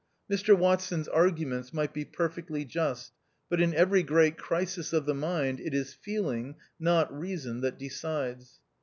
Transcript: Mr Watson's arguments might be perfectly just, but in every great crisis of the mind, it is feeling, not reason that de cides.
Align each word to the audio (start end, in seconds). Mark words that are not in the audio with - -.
Mr 0.31 0.57
Watson's 0.57 1.07
arguments 1.07 1.71
might 1.71 1.93
be 1.93 2.03
perfectly 2.03 2.65
just, 2.65 3.11
but 3.51 3.61
in 3.61 3.71
every 3.75 4.01
great 4.01 4.35
crisis 4.35 4.93
of 4.93 5.05
the 5.05 5.13
mind, 5.13 5.59
it 5.59 5.75
is 5.75 5.93
feeling, 5.93 6.55
not 6.79 7.15
reason 7.15 7.61
that 7.61 7.77
de 7.77 7.87
cides. 7.89 8.57